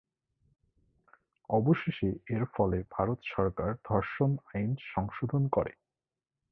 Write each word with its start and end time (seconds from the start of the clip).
অবশেষে 1.49 2.09
এর 2.27 2.43
ফলে 2.55 2.77
ভারত 2.91 3.19
সরকার 3.35 3.69
ধর্ষণ 3.85 4.31
আইন 4.53 4.71
সংশোধন 4.93 5.43
করে। 5.47 5.73